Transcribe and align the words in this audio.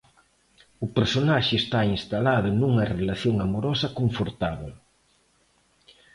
O 0.85 0.87
personaxe 0.97 1.53
está 1.61 1.79
instalado 1.97 2.49
nunha 2.59 2.89
relación 2.99 3.35
amorosa 3.45 3.93
confortábel. 3.99 4.71